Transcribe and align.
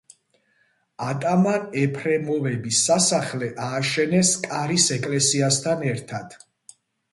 ატამან 1.07 1.67
ეფრემოვების 1.81 2.81
სასახლე 2.89 3.51
ააშენეს 3.67 4.33
კარის 4.49 4.91
ეკლესიასთან 4.99 5.89
ერთად. 5.95 6.37